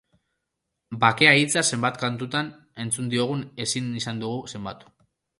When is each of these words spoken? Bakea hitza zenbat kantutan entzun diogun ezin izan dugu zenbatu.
Bakea 1.01 1.33
hitza 1.41 1.61
zenbat 1.75 1.99
kantutan 2.03 2.49
entzun 2.85 3.11
diogun 3.11 3.43
ezin 3.67 3.93
izan 4.01 4.23
dugu 4.25 4.41
zenbatu. 4.57 4.91